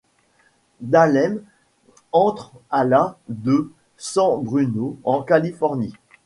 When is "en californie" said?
5.03-5.93